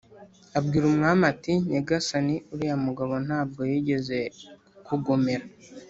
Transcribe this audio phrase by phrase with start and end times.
[0.57, 4.19] abwira umwami ati: «nyagasani uriya mugabo nta bwo yigeze
[4.85, 5.45] kukugomera,